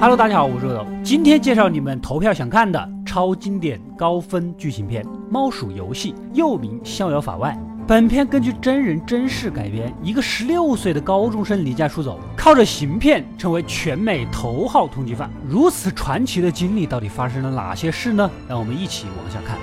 [0.00, 7.54] Hello，大家好，我是豆豆，今天介绍你们投票想看的超经典高分剧情片《猫鼠游戏》，又名《逍遥法外》。
[7.86, 15.30] 本片根据真人真事改编，一个十六岁的高中生离家出走，靠着行骗成为全美头号通缉犯。
[15.46, 18.30] 如此传奇的经历，到底发生了哪些事呢？
[18.48, 19.58] 让我们一起往下看。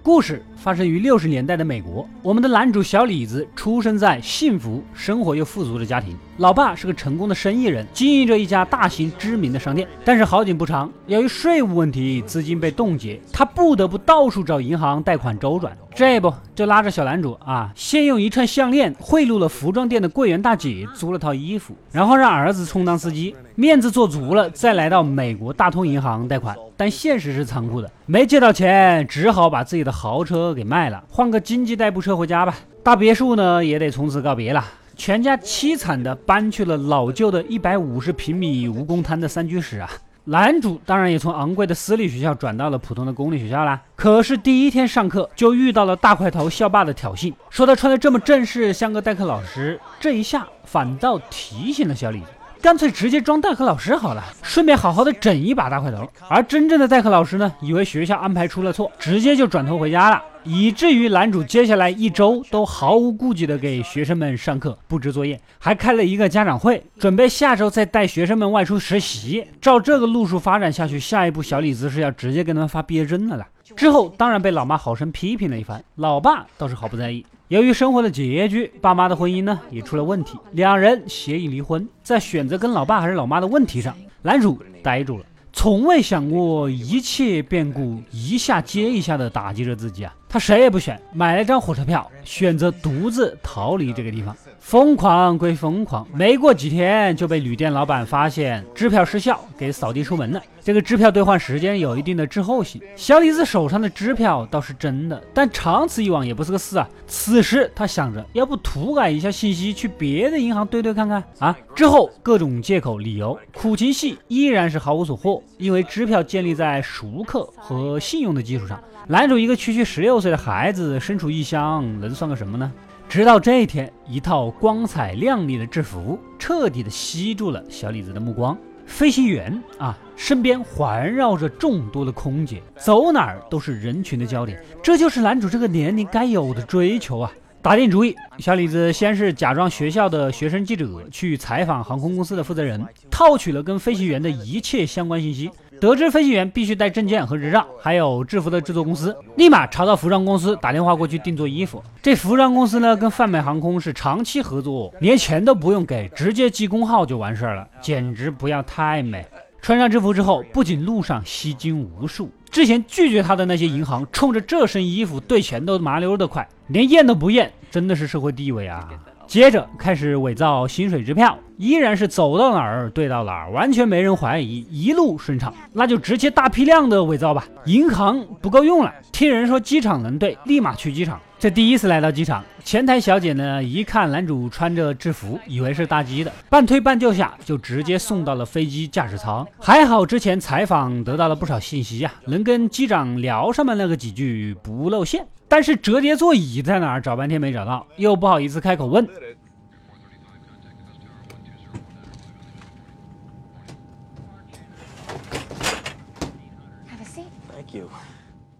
[0.00, 2.08] 故事发生于六十年代的美国。
[2.22, 9.86] 我们的男主小李子出生在幸福、生活又富足的家庭，老爸是个成功的生意人，经营着一家大型知名的商店。
[10.06, 15.76] 但是好景不长，由于税务问题，资金被冻结，他不得不到处找银行贷款周转。
[15.94, 26.56] 这不就拉着小男主啊，先用一串项链贿赂了服装店的柜员大姐，租了套衣服，然后让儿子充当司机，面子做足了，再来到美国大通银行贷款。
[26.76, 32.54] 但现实是残酷的，没借到钱，只好把自己的豪车给卖了，换个经济代步车回家吧。
[32.82, 34.64] 大别墅呢，也得从此告别了。
[34.96, 39.90] 全家凄惨的搬去了老旧的一百五十平米蜈蚣滩的三居室啊。
[40.26, 43.82] 男主当然也从昂贵的私立学校转到了普通的公立学校啦。
[43.94, 49.78] 可是第一天上课就遇到了大块头校霸的挑衅，说他穿的这么正式，像个代课老师。
[50.00, 52.22] 这一下反倒提醒了小李。
[52.64, 56.08] 干脆直接装代课老师好了，顺便好好的整一把大块头。
[56.30, 69.46] 而真正的代课老师呢，以为学校安排出了错，直接就转头回家了，以至于男主接下来一周都毫无顾忌的给学生们上课、布置作业，还开了一个家长会，准备下周再带学生们外出实习。
[69.60, 73.44] 照这个路数发展下去，下一步小李子是要直接给他们发毕业证了的。
[73.76, 77.26] 之后当然被老妈好生批评了一番，老爸倒是毫不在意。
[77.48, 81.86] 由于生活的拮据，爸妈的婚姻呢也出了问题，两人协议离婚。
[82.02, 90.14] 在选择跟老爸还是老妈的问题上，男主呆住了，从未想过一切变故一下接一下的打击着自己啊。
[90.26, 94.34] 他谁也不选，买了张火车票，选择独自逃离这个地方。
[94.64, 100.42] 疯狂归疯狂，没过几天就被旅店老板发现支票失效，给扫地出门了。
[100.62, 102.80] 这个支票兑换时间有一定的滞后性。
[102.96, 106.88] 小李子手上的支票倒是真的，但长此以往也不是个事啊。
[107.06, 111.54] 此时他想着，要不涂改一下信息，去别的银行兑兑看看啊。
[111.76, 118.82] 之后各种借口理由，苦情戏依然是毫无所获，因为支票建立在熟客和信用的基础上。
[119.06, 122.72] 男主一个区区十六岁的孩子，身处异乡，能算个什么呢？
[123.08, 128.56] 直到这一天，一套光彩亮丽的制服彻底的吸住了小李子的目光。
[128.86, 134.62] 飞行员啊，身边环绕着众多的空姐，走哪儿都是人群的焦点。
[134.82, 137.32] 这就是男主这个年龄该有的追求啊！
[137.62, 145.50] 打定主意，小李子先是假装学校的学生记者去采访航空公司的负责人，套取了跟飞行员的一切相关信息。
[145.80, 151.82] 得知飞行员必须带证件和执照，还有制服的制作公司，立马查到服装公司，打电话过去定做衣服。
[152.02, 159.26] 这服装公司呢，跟泛美航空是长期合作，连钱都不用给，直接记工号就完事儿了，简直不要太美。
[159.60, 168.88] 穿上制服之后，不仅路上吸金无数，之前拒绝他的那些银行，冲着这身衣服兑钱都麻溜的快，连验都不验，真的是社会地位啊！
[169.26, 175.52] 接着开始伪造薪水支票，依然是走到哪儿对到哪儿，完全没人怀疑，一路顺畅。
[175.72, 177.46] 那就直接大批量的伪造吧。
[177.66, 181.20] 银行不够用了，听人说机场能兑，立马去机场。
[181.38, 189.46] 这第一次来到机场，前台小姐呢一看男主穿着制服，以为是搭机的，半推半就下就直接送到了飞机驾驶舱。
[189.58, 195.26] 还好之前采访得到了不少信息呀，能跟机长聊上面那个几句不露馅。
[195.54, 197.00] 但是折叠座椅在哪儿？
[197.00, 199.08] 找半天没找到，又不好意思开口问。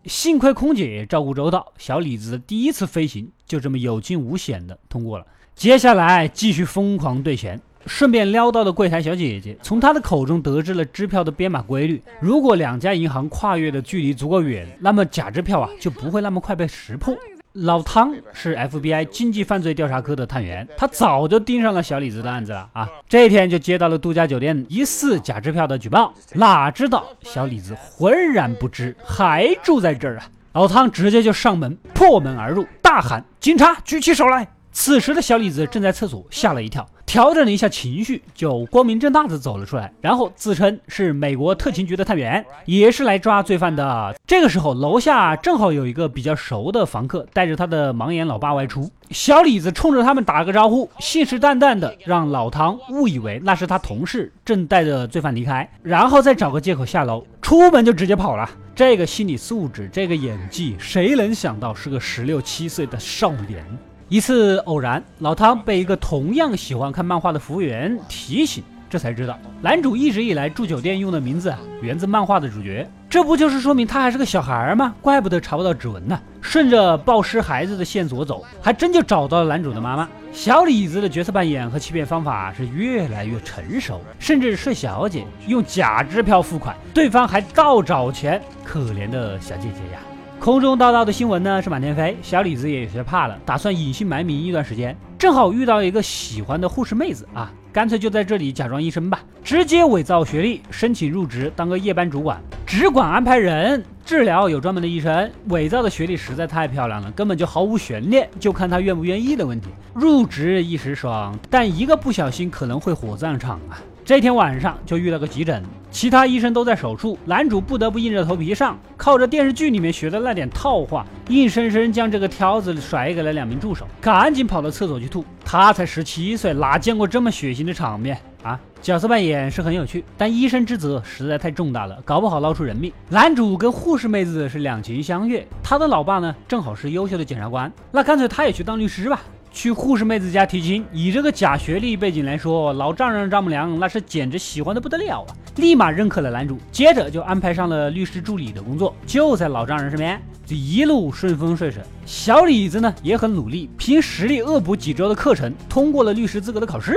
[0.04, 5.26] 幸亏空姐照顾周到，小李子的第一次飞行就这么有惊无险的通过了。
[5.56, 7.60] 接下来继续疯狂兑钱。
[7.86, 12.02] 顺便撩到了柜台小姐姐，从她的口中得知了支票的编码规律。
[12.20, 17.14] 如果两家银行跨越的距离足够远，那么假支票啊 就不会那么快被识破。
[17.52, 22.90] 老汤是 FBI 经济犯罪调查科的探员，他早就盯上了小李子的案子了啊！
[23.08, 30.26] 这一天就接到了度假酒店疑似假支票的举报，哪知道小李子浑然不知，还住在这儿啊！
[30.54, 36.84] 老汤直接就上门破门而入，大喊：“警察，举起手来！”此时的小李子正在厕所，吓了一跳。
[37.06, 44.14] 调整了一下情绪，就光明正大的走了出来，然后自称是美国特勤局的探员，也是来抓罪犯的。
[44.26, 58.50] 这个时候，楼下正好有一个比较熟的房客带着他的盲眼老爸外出，小李子冲着他们打了个招呼，信誓旦旦的让老唐误以为那是他同事，正带着罪犯离开，然后再找个借口下楼，出门就直接跑了。
[58.74, 63.64] 这个心理素质，这个演技，谁能想到是个十六七岁的少年？
[64.10, 72.86] 一次偶然，老汤被一个同样喜欢看漫画的服务员提醒，这才知道男主一直以来住酒店用的名字啊，源自漫画的主角。
[73.08, 74.94] 这不就是说明他还是个小孩吗？
[75.00, 76.20] 怪不得查不到指纹呢。
[76.42, 80.06] 顺着暴尸孩子的线索走，还真就找到了男主的妈妈。
[80.32, 88.42] 小李子的角色扮演和欺骗方法是越来越成熟，甚至睡小姐用假支票付款，对方还倒找钱。
[88.62, 90.00] 可怜的小姐姐呀！
[90.44, 94.94] 空中叨叨的新闻呢是满天飞，小李子也有些怕了，打算隐姓埋名一段时间。
[95.18, 105.30] 正好遇到一个喜欢的护士妹子啊，干脆就在这里假装医生吧，直接伪造学历，申请入职当个夜班主管，只管安排人治疗，有专门的医生。
[105.48, 109.70] 伪造的学历实在太漂亮了，根本就毫无悬念，就看他愿不愿意的问题。
[109.94, 113.80] 入职一时爽，但一个不小心可能会火葬场啊。
[114.04, 125.24] 这天晚上就遇到个急诊，其他医生都在手术，男主不得不硬着头皮上，靠着电视剧里面学的那点套话，硬生生将这个挑子甩给了两名助手，赶紧跑到厕所去吐。
[125.42, 128.60] 他才十七岁，哪见过这么血腥的场面啊？
[128.82, 132.92] 角色扮演是很有趣，但医生之责实在太重大了，搞不好捞出人命。
[133.08, 139.22] 男主跟护士妹子是两情相悦，他的老爸呢正好是优秀的检察官，那干脆他也去当律师吧。
[139.54, 145.30] 去护士妹子家提亲，以这个假学历背景来说，老丈人丈母娘那是简直喜欢的不得了啊！
[145.56, 151.80] 立马认可了男主，接着就安排上了律师助理的工作，就在老丈人身边，这一路顺风顺水。
[152.04, 156.92] 小李子呢也很努力，凭实力恶补几周的课程，通过了律师资格的考试。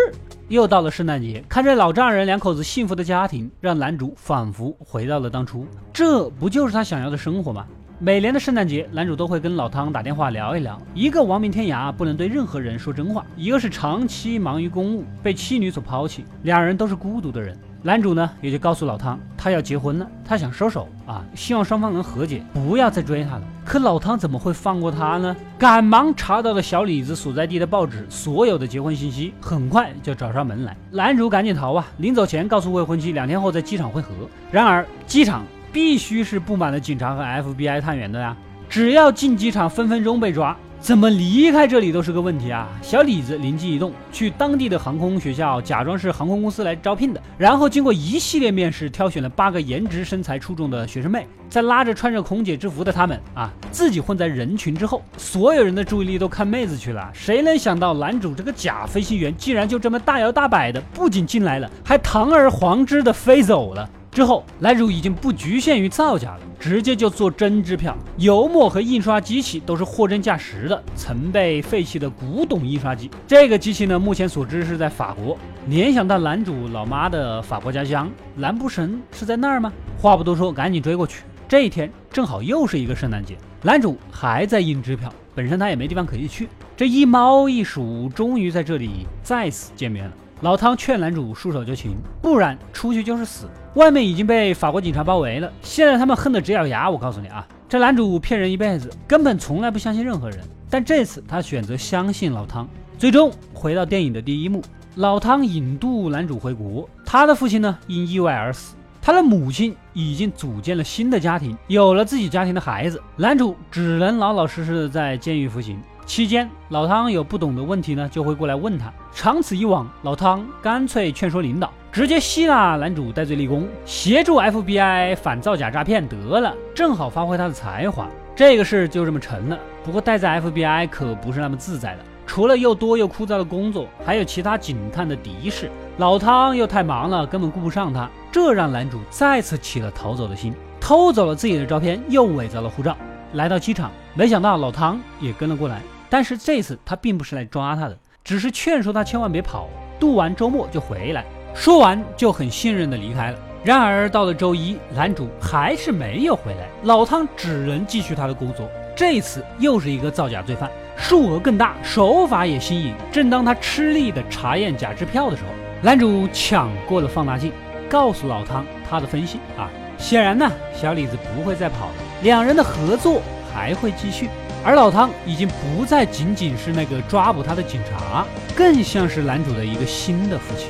[0.47, 7.67] 又到了圣诞节，看着老丈人两口子幸福的家庭，让男主仿佛回到了当初，这不就是他想要的生活吗？
[7.99, 10.79] 每年的圣诞节，男主都会跟老汤打电话聊一聊。
[10.93, 17.57] 一个亡命天涯，不能对任何人说真话；一个是长期忙于公务，被妻女所抛弃，两人都是孤独的人。
[17.81, 23.41] 男主呢，也就告诉老汤，他要结婚了，他想收手啊，希望双方能和解，不要再追他了。
[23.65, 25.35] 可老汤怎么会放过他呢？
[25.57, 30.77] 赶忙查到了小李子所在地的报纸，所有的结婚信息，很快就找上门来。
[30.91, 34.11] 男主赶紧逃啊，临走前告诉未婚妻，两天后在机场会合。
[34.51, 35.43] 然而机场。
[35.77, 38.35] 必须是布满了警察和 FBI 探员的呀！
[38.67, 42.67] 只要进机场，分分钟被抓，怎么离开这里都是个问题啊！
[42.81, 57.07] 小李子灵机一动，去当地的航空学校假装是航空公司来招聘的，然后经过一系列面试，挑选了八个颜值身材出众的学生妹，再拉着穿着空姐制服的他们啊，自己混在人群之后，所有人的注意力都看妹子去了。
[57.13, 63.87] 谁能想到男主这个假飞行员竟然就这么大摇大摆的，不仅进来了，还堂而皇之的飞走了？
[64.17, 67.95] 之后，男主已经不局限于造假了，直接就做真支票。
[68.17, 73.11] 油墨和印刷机器都是货真价实的，曾被废弃的古董印刷机。
[73.27, 75.37] 这个机器呢，目前所知是在法国。
[75.67, 79.71] 联想到男主老妈的法国家乡，难不成是在那儿吗？
[80.01, 81.21] 话不多说，赶紧追过去。
[81.47, 86.49] 这一天正好又是一个圣诞节，男主还在印支票，本身他也没地方可以去。
[86.75, 90.11] 这一猫一鼠，终于在这里再次见面了。
[90.41, 93.47] 老汤劝男主束手就擒，不然出去就是死。
[93.77, 96.89] 外面已经被法国警察包围了，现在他们恨得直咬牙。
[96.89, 100.39] 我告诉你啊，这男主骗人一辈子，根本从来不相信任何人。
[100.67, 102.67] 但这次他选择相信老汤。
[102.97, 104.63] 最终回到电影的第一幕，
[104.95, 115.79] 老汤引渡男主回国，他的父亲呢因意外而死，他的母亲已经组建了新的家庭，有了自己家庭的孩子，男主只能老老实实的在监狱服刑。
[116.07, 118.91] 期间，老汤有不懂的问题呢，就会过来问他。
[119.13, 128.07] 长此以往，老汤干脆劝说领导，直接吸纳男主戴罪立功，协助 FBI 反造假诈骗得了，正好发挥他的才华。
[128.35, 129.57] 这个事就这么成了。
[129.83, 135.71] 不过待在 FBI 可不是那么自在的，除了又多又枯燥的工作，还有其他警探的敌视。
[135.97, 142.95] 老汤又太忙了，根本顾不上他，这让男主再次起了逃走的心，偷走了自己的照片，又伪造了护照，
[143.33, 145.81] 来到机场，没想到老汤也跟了过来。
[146.11, 149.67] 但是这次他并不是来抓他的，只是劝说他千万别跑，
[149.99, 151.25] 度完周末就回来。
[151.57, 153.37] 说完就很信任的离开了。
[153.63, 158.69] 然而到了周一，男主还是没有回来，老汤只能继续他的工作。
[158.95, 162.93] 这次又是一个造假罪犯，数额更大，手法也新颖。
[163.11, 165.49] 正当他吃力的查验假支票的时候，
[165.81, 167.51] 男主抢过了放大镜，
[167.89, 173.19] 告诉老汤他的分析啊，显然呢，小李子不会再跑了，两人的合作
[173.51, 174.29] 还会继续。
[174.63, 180.69] 而老汤已经不再仅仅是那个抓捕他的警察，更像是男主的一个新的父亲。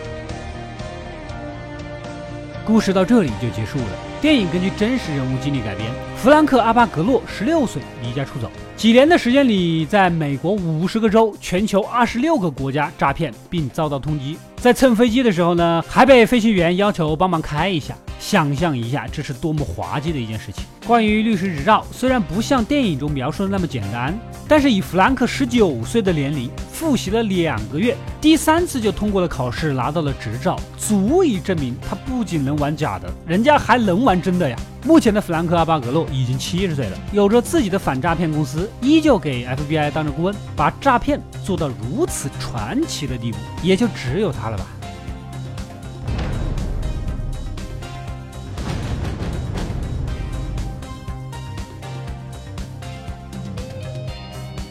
[2.67, 3.85] 故事到这里就结束了。
[4.19, 5.89] 电影根据真实人物经历改编。
[6.17, 14.35] 弗兰克·阿巴格洛十六岁离家出走，几年的时间里，在美国五十个州、全球二十六个国家诈骗，并遭到通缉。
[14.57, 17.95] 在蹭飞机的时候呢，还被飞行员要求帮忙开一下。
[18.19, 20.63] 想象一下，这是多么滑稽的一件事情。
[20.85, 34.57] 关于律师执照，虽然不像电影中描述的那么简单，但是以弗兰克十九岁的年龄，复习了两个月，第三次就通过了考试，拿到了执照，足以证明他不仅能玩假的，人家还能玩真的呀。
[34.85, 44.65] 目前的弗兰克·阿巴格洛已经七十岁了，有着自己的反诈骗公司，依旧给 FBI 当着顾问，把诈骗做到如此传奇的地步，也就只有他了吧。